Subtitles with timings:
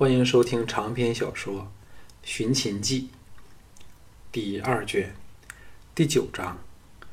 [0.00, 1.54] 欢迎收听长篇小说
[2.22, 3.10] 《寻秦记》
[4.32, 5.14] 第二卷
[5.94, 6.56] 第九章《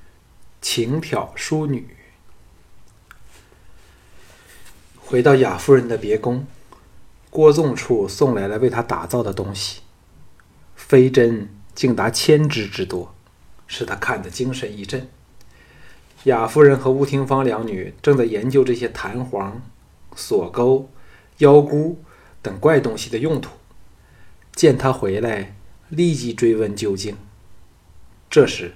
[0.61, 1.85] 情挑淑女》。
[4.95, 6.47] 回到雅夫人的别宫，
[7.29, 9.81] 郭纵处送来了为他打造的东西，
[10.77, 13.13] 飞针竟达千只之多，
[13.67, 15.09] 使他看得精神一振。
[16.23, 19.61] 雅夫人和吴廷芳两女正在研究这些弹簧、
[20.15, 20.89] 锁钩、
[21.39, 22.01] 腰箍
[22.47, 23.49] 等怪东西的用途。
[24.53, 25.53] 见他回来，
[25.89, 27.17] 立即追问究竟。
[28.29, 28.73] 这时，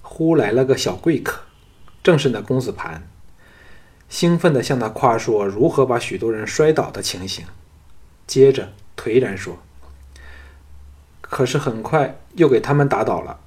[0.00, 1.42] 忽来了个小贵客，
[2.02, 3.06] 正是那公子盘。
[4.08, 7.44] 兴奋地向他夸说如何把许多人摔倒的情形，
[8.26, 9.58] 接着颓然说
[11.20, 13.40] ：“可是很快又给他们打倒了。”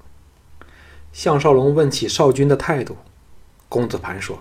[1.12, 2.98] 项少龙问起少君的态度，
[3.68, 4.40] 公子盘说：“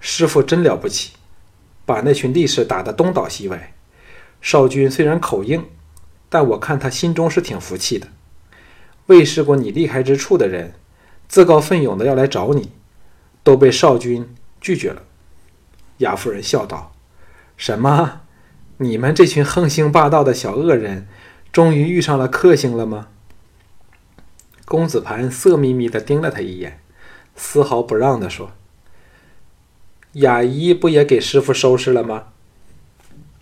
[0.00, 1.14] 师傅真了不起，
[1.86, 3.74] 把那群力士打得东倒西歪。
[4.40, 5.64] 少君虽然口硬，
[6.28, 8.08] 但我看他心中是挺服气的。
[9.06, 10.74] 未试过你厉害之处的人，
[11.28, 12.70] 自告奋勇的要来找你，
[13.42, 15.02] 都被少君拒绝了。”
[15.98, 16.92] 雅夫人笑道
[17.56, 18.20] ：“什么？
[18.76, 21.08] 你们这群横行霸道的小恶人，
[21.50, 23.08] 终于遇上了克星了吗？”
[24.64, 26.80] 公子盘色眯眯的盯了他一眼，
[27.34, 28.52] 丝毫不让的说
[30.12, 32.28] ：“雅姨不也给师傅收拾了吗？”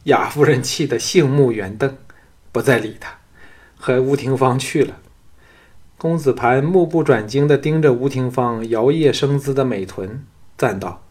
[0.06, 1.96] 雅夫人气得杏目圆瞪，
[2.52, 3.18] 不再理他，
[3.76, 4.98] 和吴廷芳去了。
[5.98, 10.24] 公子盘目不转睛地盯着吴廷芳摇曳生姿的美臀，
[10.56, 11.02] 赞道。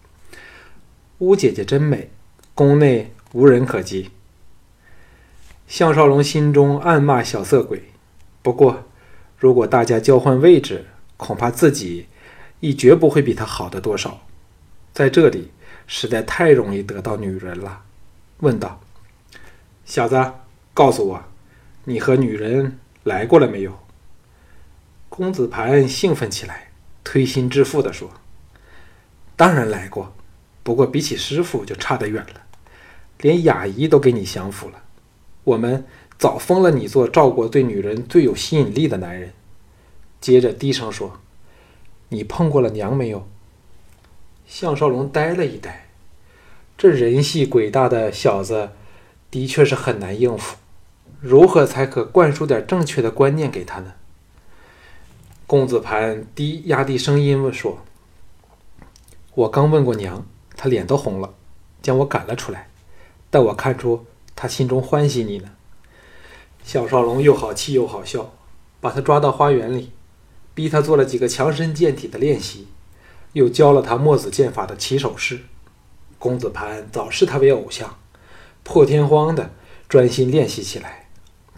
[1.18, 2.10] 乌姐姐真美，
[2.54, 4.12] 宫内无人可及。
[5.68, 7.84] 项少龙心中暗骂小色鬼，
[8.42, 8.86] 不过，
[9.38, 10.86] 如果大家交换位置，
[11.18, 12.08] 恐怕自己
[12.62, 14.22] 亦绝不会比她好的多少。
[14.94, 15.52] 在这里
[15.86, 17.82] 实在太容易得到女人了。
[18.40, 18.82] 问道
[19.86, 20.34] ：“小子，
[20.74, 21.24] 告诉我，
[21.84, 23.80] 你和女人来过了没有？”
[25.08, 26.72] 公子盘兴奋起来，
[27.04, 28.10] 推心置腹地说
[29.38, 30.12] ：“当然来过。”
[30.64, 32.42] 不过比起师傅就差得远了，
[33.20, 34.82] 连雅姨都给你降服了，
[35.44, 35.86] 我们
[36.18, 39.32] 早封了你做赵国对女人最有吸引力的男人。
[40.20, 41.20] 接着低声说
[42.10, 43.28] ：“你碰过了娘没有？”
[44.48, 45.86] 项少龙呆了一呆，
[46.76, 48.72] 这人细鬼大的小子
[49.36, 50.56] 的确是很难应付，
[51.20, 53.92] 如何才可灌输点正确的观念给他呢？
[55.46, 57.80] 公子盘低压低声音问说
[59.36, 60.26] ：“我刚问过娘。”
[60.56, 61.34] 她脸都红了，
[61.82, 62.70] 将我赶了出来，
[63.30, 64.06] 但我看出
[64.38, 65.50] 她心中欢喜你呢。
[66.64, 68.32] 小少龙又好气又好笑，
[68.80, 69.92] 把他抓到花园里，
[70.54, 72.70] 逼他做了几个强身健体的练习，
[73.34, 75.42] 又教了他墨子剑法的起手式。
[76.18, 77.98] 公子盘早视他为偶像，
[78.66, 79.52] 破天荒的
[79.88, 81.08] 专心练习起来。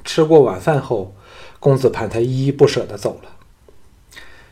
[0.03, 1.15] 吃过晚饭后，
[1.59, 3.31] 公子盘才依依不舍地走了。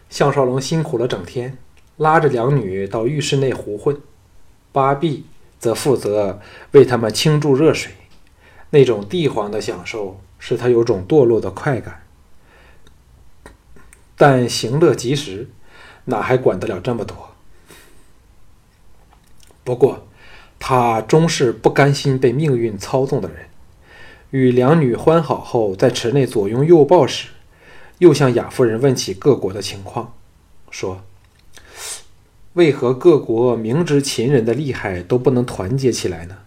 [0.10, 1.58] 项少龙辛苦了整天，
[1.98, 4.02] 拉着两女到浴室内胡混。
[4.72, 5.26] 八臂
[5.60, 6.40] 则负责
[6.72, 7.94] 为他们倾注热水，
[8.70, 12.04] 那种帝皇的享受使他有种堕落的快感。
[14.18, 15.50] 但行乐及时，
[16.06, 17.36] 哪还管得了这么多？
[19.64, 20.08] 不过，
[20.60, 23.38] 他终是不甘心被命运操纵的人。
[24.32, 27.30] 与两女欢好后，在池内左拥右抱时，
[28.00, 30.14] 又向雅夫人问起各国的情况，
[30.70, 31.02] 说。
[32.54, 36.38] 为何各国明知秦人的厉害都不能团结起来呢？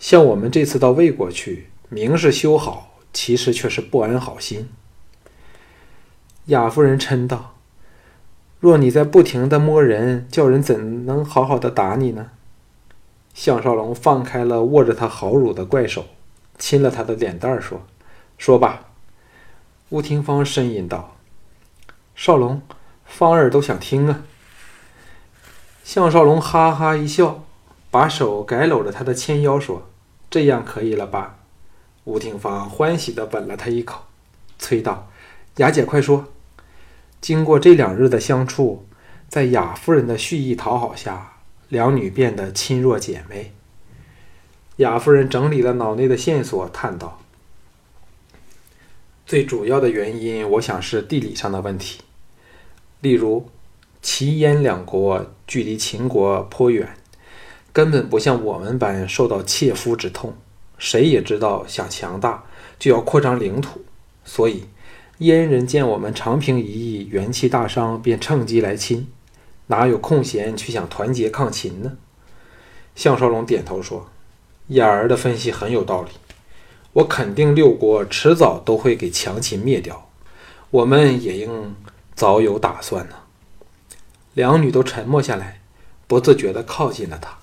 [0.00, 4.68] 像我们这次到魏国去，明是修好，其实却是不安好心。
[6.46, 7.54] 雅夫人嗔道
[8.58, 12.30] ：“若你在不停的摸人，叫人怎能好好的打你呢？”
[13.32, 16.04] 项少龙放开了握着他好乳的怪手，
[16.58, 17.80] 亲了他的脸蛋儿，说
[18.36, 18.84] ：“说吧。”
[19.88, 21.16] 吴廷芳呻吟道
[22.14, 22.60] ：“少龙，
[23.04, 24.22] 芳儿都想听啊。”
[25.82, 27.44] 项少龙哈哈一笑，
[27.90, 29.88] 把手改搂着他的纤腰，说
[30.30, 31.38] ：“这样可以了吧？”
[32.04, 34.02] 吴廷芳欢喜地吻了他一口，
[34.58, 35.08] 催道
[35.56, 36.26] ：“雅姐，快说！”
[37.20, 38.86] 经过这两日的相处，
[39.28, 41.39] 在雅夫人的蓄意讨好下，
[41.70, 43.54] 两女变得亲若姐妹。
[44.76, 47.22] 雅夫人整理了脑内的线索，叹道
[49.24, 52.02] ：“最主要的原因，我想是地理上的问题，
[53.00, 53.48] 例如……”
[54.02, 56.96] 齐燕两国距离秦国颇远，
[57.70, 60.34] 根本不像我们般受到切肤之痛。
[60.78, 62.42] 谁也知道，想强大
[62.78, 63.82] 就要扩张领土，
[64.24, 64.64] 所以
[65.18, 69.06] 燕人见我们长平一役，元气大伤，便趁机来侵，
[69.70, 71.96] 哪有空闲去想团结抗秦呢？
[72.96, 74.10] 项少龙点头说
[74.66, 76.10] ：“燕儿的分析很有道理，
[76.92, 80.10] 我肯定六国迟早都会给强秦灭掉，
[80.70, 81.76] 我们也应
[82.16, 83.14] 早有打算呢。
[84.34, 85.60] 两女都沉默下来，
[86.08, 87.38] 不自觉地靠近了他。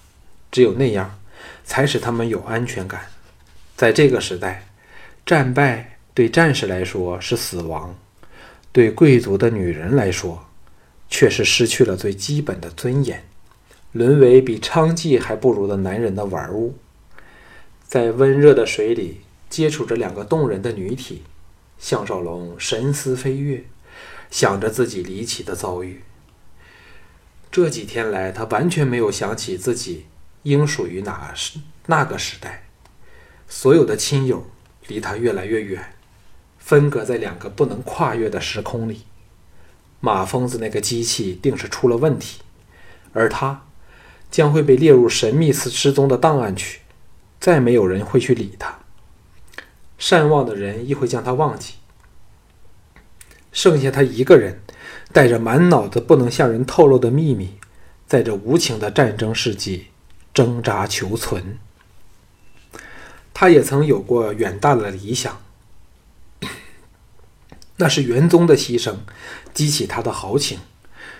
[0.51, 1.17] 只有那样，
[1.63, 3.07] 才使他们有安全感。
[3.77, 4.67] 在这个时代，
[5.25, 7.95] 战败对战士来说是死亡，
[8.73, 10.43] 对贵族的女人来说，
[11.09, 13.23] 却是失去了最基本的尊严，
[13.91, 16.77] 沦为比娼妓还不如的男人的玩物。
[17.87, 21.23] 在温热的水里接触着两个动人的女体，
[21.79, 23.63] 项少龙神思飞跃，
[24.29, 26.01] 想着自己离奇的遭遇。
[27.49, 30.05] 这几天来，他完全没有想起自己
[30.43, 32.67] 应属于哪时那个时代。
[33.47, 34.45] 所有的亲友
[34.87, 35.93] 离他越来越远，
[36.59, 39.06] 分隔在两个不能跨越的时空里。
[39.99, 42.41] 马疯子那个机器定是出了问题，
[43.13, 43.65] 而他
[44.29, 46.81] 将会被列入神秘失失踪的档案区。
[47.39, 48.79] 再没有人会去理他，
[49.99, 51.75] 善忘的人亦会将他忘记，
[53.51, 54.59] 剩下他一个人，
[55.13, 57.53] 带着满脑子不能向人透露的秘密，
[58.07, 59.87] 在这无情的战争世纪
[60.33, 61.59] 挣扎求存。
[63.35, 65.39] 他也曾有过远大的理想，
[67.77, 68.95] 那是元宗的牺牲
[69.53, 70.59] 激起他的豪情，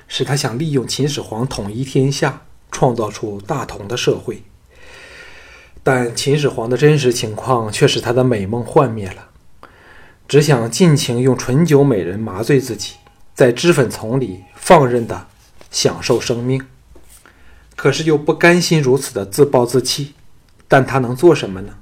[0.08, 4.44] 使他想利用秦始皇统一天下，创造出大同的社会。
[5.84, 9.30] 但秦始皇的真实情况却使他的美梦幻灭了，
[10.28, 12.96] 只想尽情用醇酒美人麻醉自己，
[13.34, 15.28] 在脂粉丛里放任地
[15.72, 16.66] 享受生命。
[17.76, 20.14] 可是又不甘心如此的自暴自弃，
[20.68, 21.76] 但他能做什么呢？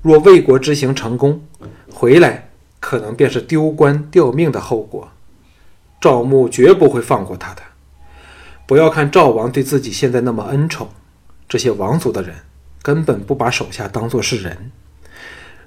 [0.00, 1.44] 若魏国之行成功，
[1.92, 2.45] 回来
[2.86, 5.10] 可能便是丢官掉命的后果。
[6.00, 7.62] 赵牧绝不会放过他的。
[8.64, 10.90] 不要看赵王对自己现在那么恩宠，
[11.48, 12.36] 这些王族的人。
[12.80, 14.70] 根本不把手下当作是人，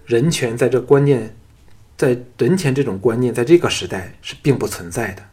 [0.05, 1.35] 人权在这观念，
[1.97, 5.23] 在人权这种观念在这个时代是并不存在的。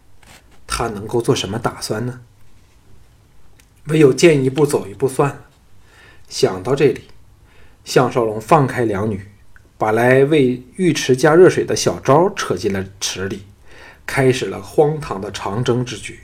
[0.66, 2.18] 他能够做什么打算呢？
[3.84, 5.44] 唯有见一步走一步算了。
[6.28, 7.02] 想到这里，
[7.84, 9.24] 项少龙放开两女，
[9.78, 13.42] 把来为浴池加热水的小昭扯进了池里，
[14.06, 16.20] 开始了荒唐的长征之举。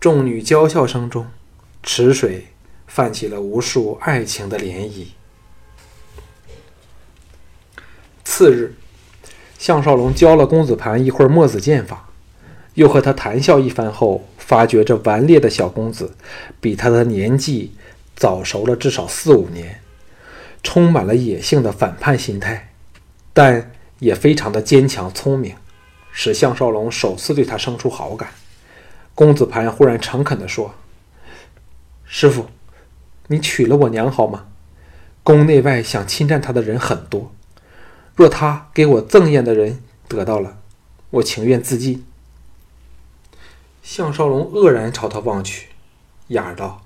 [0.00, 1.26] 众女娇笑声中，
[1.82, 2.46] 池水。
[2.88, 5.08] 泛起了无数爱情的涟漪。
[8.24, 8.74] 次日，
[9.58, 12.08] 项少龙教了公子盘一会儿墨子剑法，
[12.74, 16.16] 又和他谈笑一番后，发觉这顽劣的小公子
[16.58, 17.72] 比他的年纪
[18.14, 19.82] 早熟了至少四五年，
[20.66, 22.72] 充满了野性的反叛心态，
[23.32, 23.70] 但
[24.00, 25.54] 也非常的坚强聪明，
[26.10, 28.30] 使项少龙首次对他生出好感。
[29.14, 30.74] 公子盘忽然诚恳地说
[32.04, 32.46] ：“师傅。”
[33.28, 34.46] 你娶了我娘好吗？
[35.22, 37.32] 宫内外想侵占她的人很多，
[38.16, 40.58] 若她给我赠宴的人得到了，
[41.10, 42.04] 我情愿自尽。
[43.84, 45.68] 项少龙愕然朝他望去，
[46.28, 46.82] 哑道：“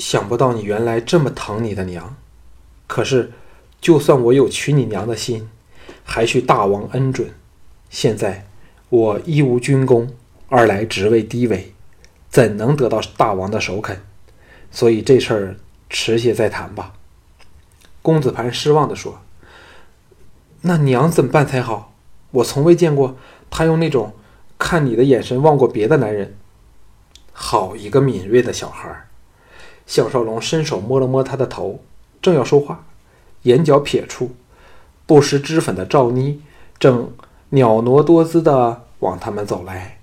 [0.00, 2.16] 想不到你原来这么疼你的娘。
[2.88, 3.30] 可是，
[3.80, 5.48] 就算我有娶你娘的心，
[6.02, 7.30] 还需大王恩准。
[7.88, 8.46] 现在
[8.88, 10.12] 我一无军功，
[10.48, 11.72] 二来职位低微，
[12.28, 14.00] 怎能得到大王的首肯？”
[14.72, 15.56] 所以这事儿
[15.88, 16.94] 迟些再谈吧。
[18.02, 19.20] 公子盘失望地说
[20.62, 21.92] ：“那娘怎么办才好？
[22.30, 23.16] 我从未见过
[23.50, 24.14] 她用那种
[24.58, 26.36] 看你的眼神望过别的男人。
[27.32, 29.06] 好一个敏锐的小孩！”
[29.90, 31.80] 项少龙伸手摸了摸他的头，
[32.22, 32.84] 正要说话，
[33.42, 34.30] 眼角瞥出
[35.04, 36.40] 不施脂粉的赵妮
[36.78, 37.10] 正
[37.48, 39.98] 袅娜多姿地往他们走来，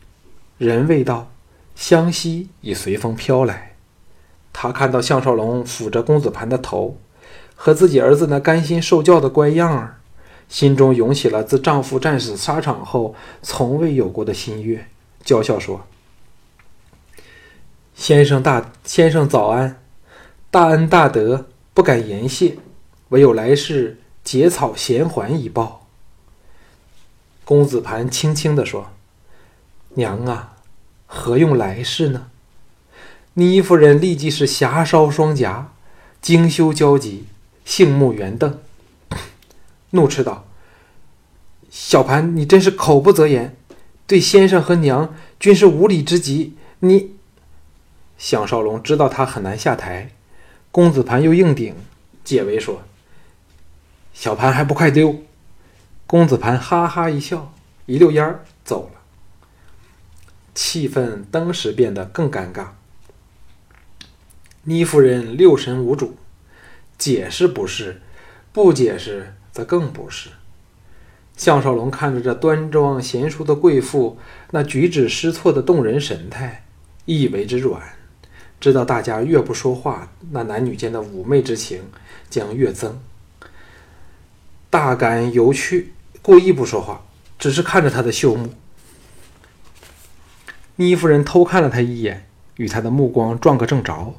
[0.58, 1.30] 人未到，
[1.74, 3.78] 香息已随风飘来。
[4.52, 6.98] 他看到项少龙抚着公子盘的头，
[7.56, 10.02] 和自己儿子那甘心受教的乖样儿，
[10.50, 14.86] 心中涌起了自丈夫战死沙场后从未有过的心悦，
[15.24, 15.80] 娇笑说
[17.98, 19.82] ：“先生大先生早安，
[20.52, 22.60] 大恩大德不敢言谢，
[23.10, 25.88] 唯有来世结草衔环以报。”
[27.44, 28.92] 公子盘轻轻地说
[29.96, 30.58] ：“娘啊，
[31.08, 32.28] 何用来世呢？”
[33.34, 35.74] 倪夫人立即是霞烧双颊，
[36.22, 37.26] 惊羞焦急，
[37.66, 38.60] 杏目圆瞪，
[39.92, 40.46] 怒斥道
[41.72, 43.58] ：“小盘，你真是口不择言，
[44.06, 47.17] 对先生和娘均是无礼之极。”你，
[48.18, 50.12] 项少龙知道他很难下台，
[50.72, 51.76] 公子盘又硬顶，
[52.24, 52.82] 解围说
[54.14, 55.24] ：“小盘还不快溜！”
[56.08, 57.54] 公子盘哈哈一笑，
[57.86, 59.02] 一溜烟儿走了。
[60.56, 62.70] 气氛登时变得更尴尬。
[64.64, 66.18] 倪夫人六神无主，
[66.98, 68.02] 解释不是，
[68.52, 70.30] 不解释则更不是。
[71.36, 74.18] 项少龙看着这端庄贤淑的贵妇，
[74.52, 76.66] 那举止失措的动人神态，
[77.06, 77.97] 亦为之软。
[78.60, 81.84] 知道大家越不说话，那男女间的妩媚之情
[82.30, 83.00] 将越增。
[84.70, 87.06] 大感有趣，故意不说话，
[87.38, 88.54] 只是看着他的秀目。
[90.78, 94.16] 倪夫人偷看了他一眼，与他的目光撞个正着，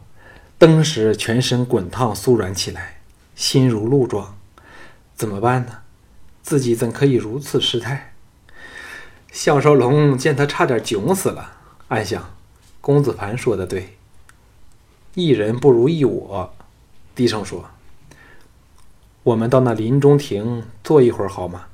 [0.57, 3.01] 登时全身滚烫酥软起来，
[3.35, 4.37] 心如鹿撞。
[5.15, 5.79] 怎么办呢？
[6.43, 8.15] 自己怎可以如此失态？
[9.31, 12.31] 项少龙见他差点窘死了，暗想：
[12.81, 13.98] 公子盘说的对，
[15.15, 16.55] 一人不如一我。
[17.15, 17.71] 低声说
[19.25, 21.67] ：“我们到那林中亭坐一会儿好吗？”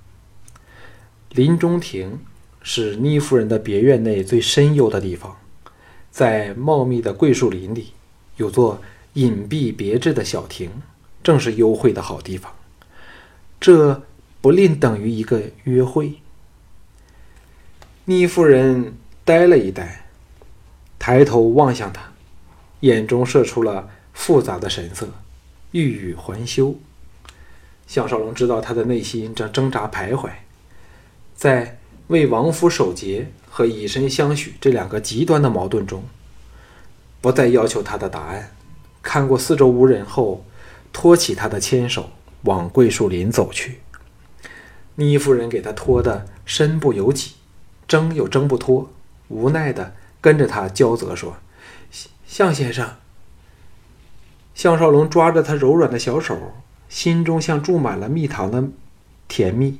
[1.30, 2.20] 林中亭。
[2.66, 5.36] 是倪夫人的别院内最深幽的地方，
[6.10, 7.92] 在茂密的桂树林里，
[8.38, 8.80] 有座
[9.12, 10.70] 隐蔽别致的小亭，
[11.22, 12.50] 正是幽会的好地方。
[13.60, 14.02] 这
[14.40, 16.14] 不吝等于一个约会。
[18.06, 18.94] 倪夫人
[19.26, 20.06] 呆了一呆，
[20.98, 22.13] 抬头望向他，
[22.84, 25.08] 眼中射出了复杂的神色，
[25.72, 26.74] 欲语还休。
[27.86, 30.30] 项少龙知道他的内心正挣扎徘徊，
[31.34, 31.78] 在。
[32.08, 36.04] 为王府守节和以身相许这两个极端的矛盾中，
[37.22, 38.54] 不再要求他的答案。
[39.00, 40.44] 看过四周无人后，
[40.92, 42.10] 托起他的牵手
[42.42, 43.80] 往桂树林走去。
[44.96, 47.36] 倪夫人给他拖得身不由己，
[47.88, 48.90] 挣又挣不脱，
[49.28, 51.34] 无奈的跟着他焦责说
[52.34, 52.96] ：“向先生。”
[54.56, 56.36] 向少龙抓着他柔软的小手，
[56.88, 58.64] 心中像注满了蜜糖的
[59.28, 59.78] 甜蜜。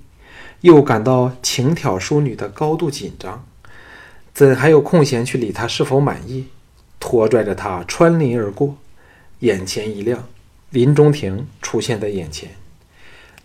[0.60, 3.44] 又感到情挑淑女的高度紧张，
[4.32, 6.46] 怎还有空闲去理她是否满意？
[7.00, 8.76] 拖拽着她穿林而过，
[9.40, 10.28] 眼前一亮，
[10.70, 12.52] 林中亭出现在眼前。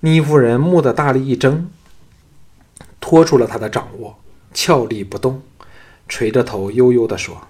[0.01, 1.67] 倪夫人蓦地大力一挣，
[3.01, 4.19] 拖出了他的掌握，
[4.53, 5.41] 俏立不动，
[6.07, 7.47] 垂着头悠悠地说：“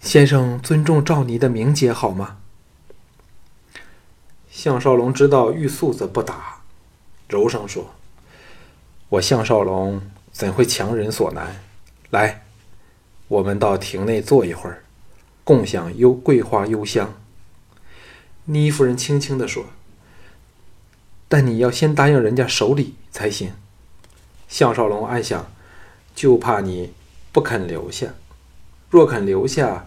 [0.00, 2.38] 先生尊重赵尼的名节好吗？”
[4.50, 6.62] 项少龙知道欲速则不达。
[7.28, 7.94] 柔声说
[9.10, 10.00] ：“我项少龙
[10.32, 11.62] 怎会强人所难？
[12.10, 12.44] 来，
[13.28, 14.82] 我们到亭内坐一会儿，
[15.44, 17.14] 共享幽桂花幽香。”
[18.46, 19.66] 倪夫人轻轻地说
[21.28, 23.52] ：“但你要先答应人家守礼才行。”
[24.48, 25.52] 项少龙暗想
[26.16, 26.94] ：“就怕你
[27.30, 28.14] 不肯留下。
[28.90, 29.86] 若肯留下，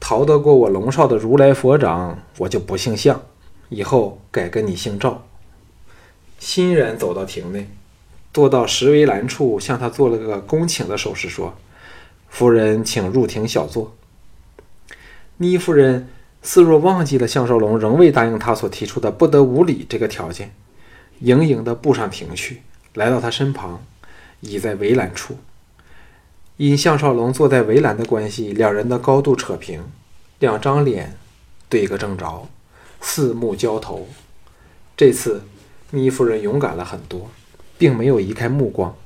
[0.00, 3.22] 逃得过我龙少的如来佛掌，我就不姓项，
[3.68, 5.26] 以后改跟你姓赵。”
[6.38, 7.68] 欣然走到亭内，
[8.32, 11.54] 坐到石围栏处，向他做了个恭请的手势，说
[12.28, 13.94] ：“夫人，请入庭小坐。”
[15.38, 16.08] 倪夫人
[16.42, 20.54] 似若忘记了项少龙仍未答应他所提出的“不得无礼”这个条件，
[21.20, 22.62] 盈盈地步上亭去，
[22.94, 23.82] 来到他身旁，
[24.40, 25.36] 倚在围栏处。
[26.56, 29.82] 因项少龙坐在围栏的关系，两人的高度扯平，
[30.38, 31.16] 两张脸
[31.68, 32.48] 对个正着，
[33.00, 34.08] 四目交投。
[34.96, 35.42] 这次。
[35.92, 37.30] 倪夫人勇敢了很多，
[37.78, 38.96] 并没有移开目光，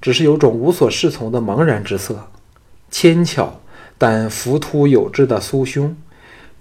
[0.00, 2.30] 只是有种无所适从的茫然之色，
[2.88, 3.60] 纤巧
[3.98, 5.96] 但浮凸有致的酥胸，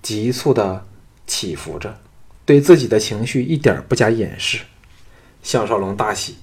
[0.02, 0.88] 急促地
[1.28, 2.00] 起伏着，
[2.46, 4.64] 对自己的情绪一点不加掩饰。
[5.44, 6.38] 项少龙大喜，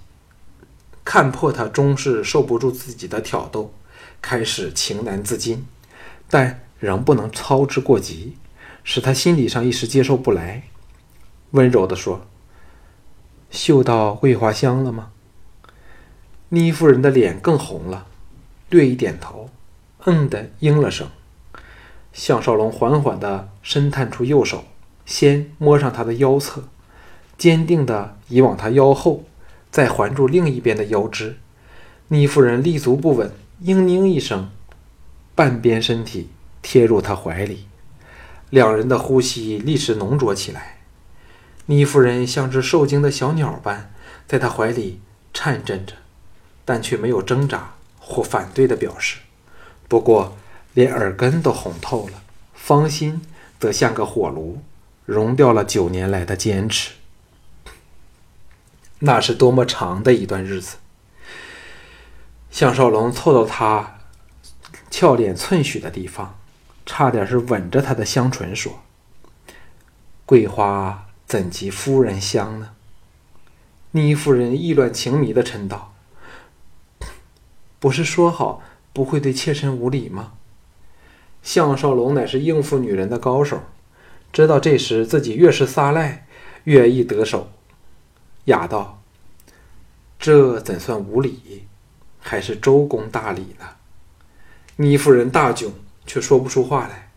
[1.05, 3.75] 看破他终是受不住自己的挑逗，
[4.21, 5.67] 开始情难自禁，
[6.29, 8.37] 但仍不能操之过急，
[8.85, 10.65] 使他心理上一时接受不来，
[11.53, 12.27] 温柔地说。
[13.51, 15.11] 嗅到桂花香了吗？
[16.49, 18.07] 倪夫人的脸更红了，
[18.71, 19.51] 略一点头，
[20.05, 21.09] 嗯的应了声。
[22.13, 24.65] 项少龙缓缓地伸探出右手，
[25.05, 26.65] 先摸上她的腰侧，
[27.39, 29.25] 坚定地移往她腰后，
[29.71, 31.39] 再环住另一边的腰肢。
[32.09, 33.33] 倪夫人立足不稳，
[33.65, 34.51] 嘤咛一声，
[35.35, 36.29] 半边身体
[36.61, 37.67] 贴入他怀里，
[38.51, 40.81] 两人的呼吸立时浓浊起来。
[41.65, 43.91] 倪夫人像只受惊的小鸟般，
[44.29, 45.01] 在他怀里
[45.33, 45.95] 颤震着，
[46.67, 49.21] 但却没有挣扎或反对的表示。
[49.89, 50.37] 不过，
[50.75, 52.23] 连耳根都红透了，
[52.53, 53.23] 芳心
[53.59, 54.61] 则像个火炉，
[55.07, 56.93] 融掉了九年来的坚持。
[58.99, 60.77] 那是多么长的一段日子！
[62.57, 63.99] 项少龙凑到他
[64.91, 66.39] 俏脸寸许的地方，
[66.87, 68.81] 差点是吻着他的香唇说
[70.25, 72.71] ：“桂花。”怎及夫人香呢？
[73.91, 75.93] 倪夫人意乱情迷的嗔道
[77.79, 78.63] ：“不是说好
[78.95, 80.33] 不会对妾身无礼吗？”
[81.45, 83.61] 项少龙乃是应付女人的高手，
[84.33, 86.27] 知道这时自己越是撒赖，
[86.65, 87.51] 越易得手。
[88.47, 89.03] 哑道
[90.19, 91.67] ：“这怎算无礼？
[92.27, 93.67] 还是周公大礼呢？”
[94.77, 95.71] 倪夫人大窘，
[96.05, 97.11] 却说不出话来。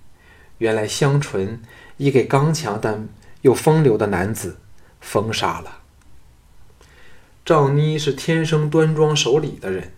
[0.59, 1.61] 原来香醇
[1.97, 3.07] 已给刚强但
[3.41, 4.57] 又风流的男子
[5.01, 5.79] 封杀了。
[7.45, 9.93] 赵妮是天生端庄守礼的人，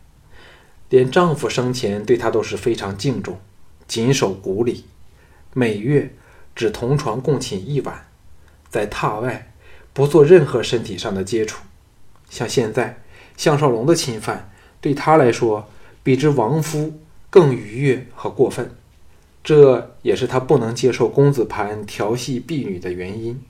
[0.90, 3.40] 连丈夫生前对她都是非常敬重，
[3.88, 4.86] 谨守古礼，
[5.54, 6.16] 每月
[6.56, 8.08] 只同床共寝一晚，
[8.70, 9.52] 在榻外
[9.94, 11.64] 不做任何身体上的接触。
[12.30, 13.02] 像现在
[13.36, 14.51] 项少龙的侵犯，
[14.82, 15.70] 对她来说
[16.04, 18.76] 比之亡夫更愉悦和过分。
[19.44, 23.42] 这也是他不能接受公子盘调戏婢女的原因，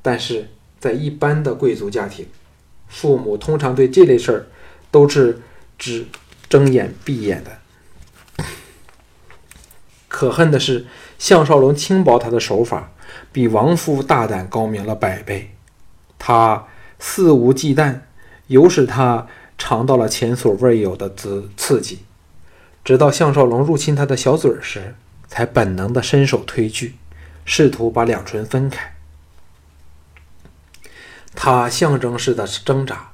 [0.00, 0.48] 但是
[0.78, 2.26] 在一般的贵族家庭，
[2.86, 4.46] 父母通常对这类事儿
[4.92, 5.42] 都是
[5.76, 6.06] 只
[6.48, 7.58] 睁眼闭眼的。
[10.06, 10.86] 可恨的是，
[11.18, 12.92] 项少龙轻薄他的手法
[13.32, 15.50] 比亡夫大胆高明了百倍，
[16.16, 16.68] 他
[17.00, 18.02] 肆无忌惮，
[18.46, 19.26] 有使他
[19.58, 21.98] 尝到了前所未有的滋刺激，
[22.82, 24.94] 直到项少龙入侵他的小嘴时。
[25.30, 26.94] 才本能的伸手推拒，
[27.44, 28.94] 试图把两唇分开。
[31.34, 33.10] 他象征式的挣扎，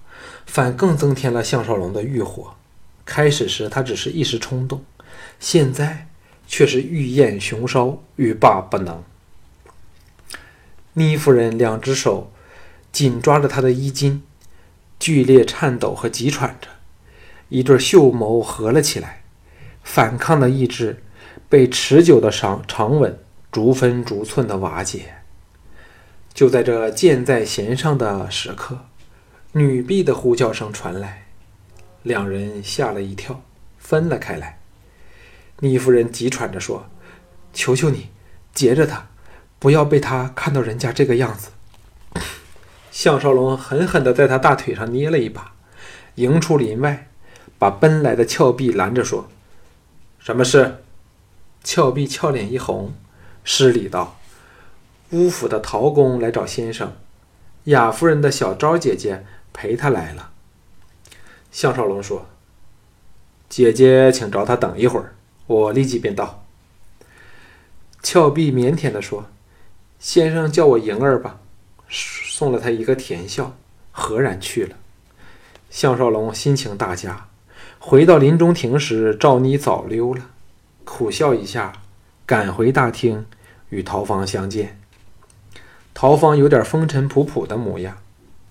[0.46, 2.54] 反更增添了项少龙的欲火。
[3.04, 4.84] 开始时他只是一时冲动，
[5.40, 6.06] 现在
[6.46, 9.02] 却是欲焰熊烧，欲罢不能。
[10.92, 12.30] 倪夫人两只手
[12.92, 14.22] 紧抓着他的衣襟，
[14.98, 16.68] 剧烈颤抖和急喘着，
[17.48, 19.22] 一对秀眸合了起来，
[19.82, 21.00] 反抗的意志。
[21.46, 23.16] 被持久的长长吻
[23.52, 25.14] 逐分逐寸的瓦解。
[26.32, 28.86] 就在这箭在弦上的时刻，
[29.52, 31.26] 女婢的呼叫声传来，
[32.02, 33.42] 两人吓了一跳，
[33.78, 34.58] 分了开来。
[35.60, 36.86] 倪夫人急喘着说
[37.52, 38.08] ：“求求你，
[38.52, 39.06] 截着他，
[39.60, 41.50] 不要被他看到人家这个样子。”
[42.94, 45.52] 项少龙狠狠地在他大腿上捏了一把，
[46.14, 47.08] 迎出林外，
[47.58, 49.26] 把奔来的峭壁拦着说
[50.20, 50.84] ：“什么事？”
[51.64, 52.92] 峭壁俏脸一红，
[53.42, 54.16] 施礼道
[55.10, 56.92] ：“乌府的陶公来找先生，
[57.64, 60.30] 雅夫人的小昭姐姐陪他来了。”
[61.50, 62.26] 项少龙说
[63.50, 65.16] ：“姐姐，请找他等一会儿，
[65.48, 66.44] 我立即便到。”
[68.04, 69.26] 峭壁腼腆地说
[69.98, 71.40] ：“先生叫我莹儿吧。”
[71.88, 73.56] 送了他一个甜笑，
[73.92, 74.76] 何然去了。
[75.70, 77.28] 项少龙心情大佳。
[77.78, 80.30] 回到林中亭时，赵妮早溜了。
[80.84, 81.72] 苦笑一下，
[82.24, 83.26] 赶回大厅
[83.68, 84.80] 与陶芳相见。
[85.92, 87.98] 陶芳有点风尘仆仆的模样，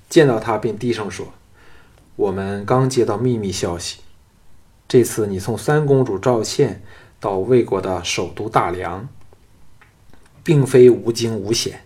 [0.08, 1.34] 见到他便低声说
[2.16, 4.02] ：“我们刚接到秘密消息，
[4.88, 6.84] 这次你送三公主赵倩
[7.20, 9.08] 到魏国的首都大梁，
[10.44, 11.86] 并非无惊无险。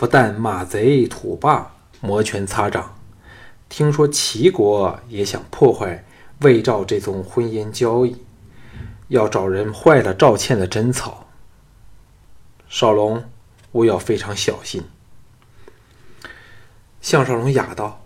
[0.00, 2.96] 不但马贼土霸摩拳擦掌，
[3.68, 6.06] 听说齐国也想破坏
[6.40, 8.16] 魏赵这宗婚姻交易。”
[9.08, 11.26] 要找人坏了赵倩的贞操，
[12.66, 13.22] 少龙，
[13.72, 14.82] 务要非常小心。
[17.02, 18.02] 项少龙哑道：“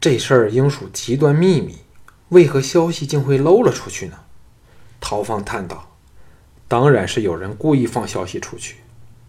[0.00, 1.80] 这事儿应属极端秘密，
[2.28, 4.16] 为何消息竟会漏了出去呢？”
[5.02, 5.96] 陶芳叹道
[6.68, 8.76] ：“当然是有人故意放消息出去。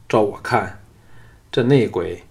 [0.07, 0.79] 照我看，
[1.51, 2.23] 这内鬼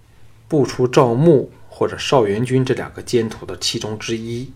[0.46, 4.52] 不出赵牧或者邵元军这两个奸徒的其中之一。”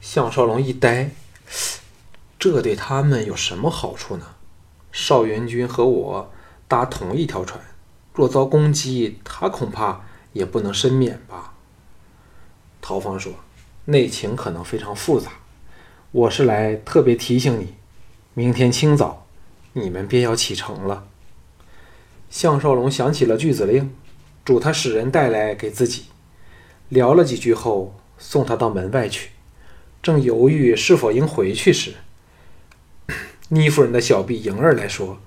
[0.00, 1.10] 项少龙一呆。
[2.38, 4.26] 这对他们有什么好处呢？
[4.90, 6.32] 邵元军和我
[6.66, 7.60] 搭同一条船，
[8.12, 10.00] 若遭攻击，他恐怕
[10.32, 11.54] 也不能申免吧。
[12.80, 13.32] 陶芳说
[13.86, 15.30] ：“内情可能非常复杂，
[16.10, 17.74] 我是来特别提醒你，
[18.34, 19.24] 明天清早
[19.74, 21.06] 你们便要启程了。”
[22.32, 23.94] 项少龙想起了句子令，
[24.42, 26.04] 嘱他使人带来给自己。
[26.88, 29.28] 聊了几句后，送他到门外去，
[30.02, 31.92] 正犹豫是否应回去时。
[33.50, 35.20] 倪夫人的小婢莹儿来说：“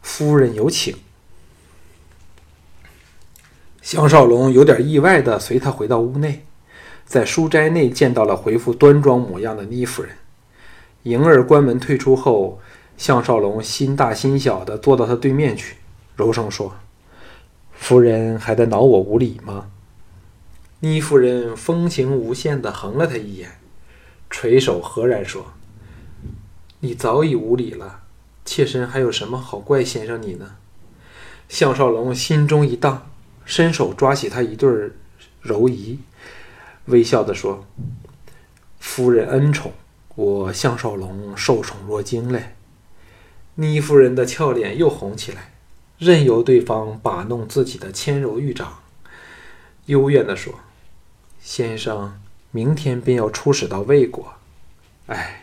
[0.00, 0.96] 夫人有请。”
[3.82, 6.46] 项少龙有点意外的随他回到屋内，
[7.04, 10.12] 在书斋内见到了回复端庄模样的倪夫人。
[11.02, 12.58] 莹儿关门退出后，
[12.96, 15.76] 项少龙心大心小的坐到他对面去，
[16.18, 16.74] 柔声说
[17.70, 19.70] ：“夫人还在恼我无礼吗？”
[20.80, 23.60] 倪夫人风情无限的横了他一眼，
[24.28, 25.52] 垂手何然说。
[26.80, 28.00] 你早已无礼了，
[28.44, 30.56] 妾身还有什么好怪先生你呢？
[31.48, 33.08] 项少龙心中一荡，
[33.44, 34.90] 伸手抓起他一对
[35.40, 36.00] 柔仪，
[36.86, 37.64] 微笑的说
[38.80, 39.72] ：“夫人恩宠，
[40.16, 42.56] 我项少龙受宠若惊嘞。”
[43.54, 45.52] 倪夫人的俏脸又红起来，
[45.98, 48.78] 任由对方把弄自己的纤柔玉掌，
[49.86, 50.54] 幽怨地说
[51.42, 52.20] ：“先生，
[52.52, 54.34] 明天便要出使到魏国，
[55.06, 55.42] 哎，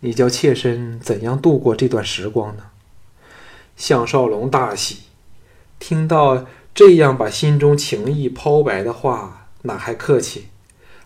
[0.00, 2.64] 你叫妾身怎样度过这段时光呢？”
[3.76, 5.00] 项少龙大喜，
[5.80, 10.46] 听到这样把心中情意抛白的话，哪还客气，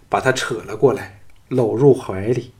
[0.08, 2.52] 把他扯了过来，搂入怀里，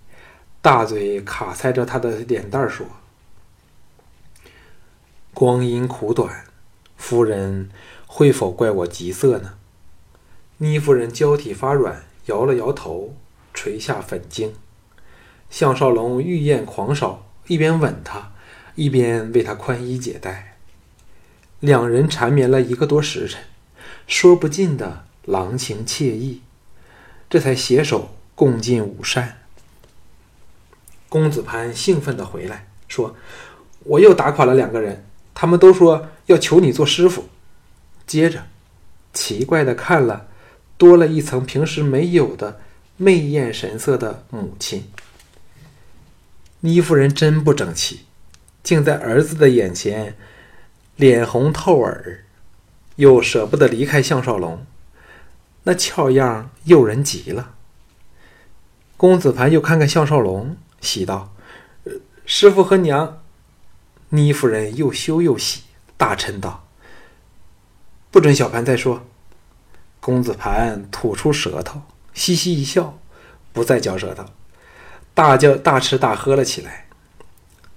[0.62, 2.86] 大嘴卡塞着他的脸蛋说
[5.32, 6.44] ：“光阴苦短，
[6.96, 7.70] 夫人
[8.06, 9.54] 会否怪我急色呢？”
[10.58, 13.14] 倪夫人娇体发软，摇了摇头，
[13.54, 14.54] 垂下粉睛。
[15.48, 18.32] 项少龙欲焰狂烧，一边吻她。
[18.76, 20.56] 一边为她宽衣解带，
[21.58, 23.42] 两人缠绵了一个多时辰，
[24.06, 26.40] 说不尽的郎情妾意，
[27.28, 29.42] 这才携手共进午膳。
[31.10, 33.16] 公子潘兴奋地回来，说
[33.84, 35.04] ：“我又打垮了两个人，
[35.40, 37.30] 他们都说要求你做师傅。”
[38.06, 38.44] 接着，
[39.14, 40.26] 奇怪的看了
[40.76, 42.60] 多了一层平时没有的
[42.98, 44.90] 媚艳神色的母亲。
[46.60, 48.00] 倪夫人真不争气。
[48.62, 50.14] 竟在儿子的眼前，
[50.96, 52.24] 脸红透耳，
[52.96, 54.66] 又舍不得离开项少龙，
[55.62, 57.54] 那俏样诱人极了。
[58.98, 61.34] 公子盘又看看项少龙，喜道
[62.26, 63.16] ：“师傅和娘。”
[64.10, 65.62] 倪夫人又羞又喜，
[65.96, 66.66] 大嗔道
[68.10, 69.06] ：“不准小盘再说。”
[70.00, 71.82] 公子盘吐出舌头，
[72.14, 72.98] 嘻嘻一笑，
[73.52, 74.24] 不再嚼舌头，
[75.14, 76.86] 大叫大吃大喝了起来。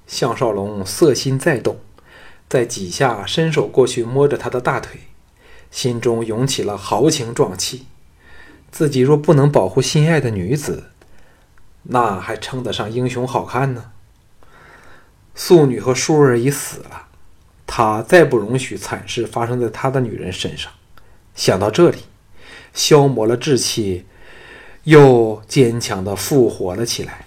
[0.07, 1.77] 项少龙色心再动，
[2.49, 5.01] 在几下伸手过去摸着他的大腿，
[5.69, 7.85] 心中涌起了豪情壮气。
[8.71, 10.85] 自己若不能保护心爱的女子，
[11.83, 13.91] 那还称得上英雄好汉呢？
[15.35, 17.07] 素女和淑儿已死了，
[17.65, 20.71] 他再不容许惨事发生在他的女人身上。
[21.35, 21.97] 想到这里，
[22.73, 24.05] 消磨了志气，
[24.83, 27.25] 又坚强的复活了起来。